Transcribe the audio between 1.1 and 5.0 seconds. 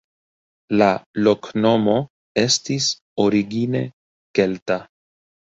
loknomo estis origine kelta.